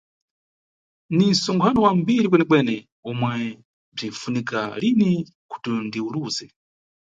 [1.15, 2.75] Ni nʼtsonkhano wa mbiri kwenekwene,
[3.09, 3.31] omwe
[3.95, 5.11] bzinʼfunika lini
[5.51, 6.45] kuti ndiwuluze.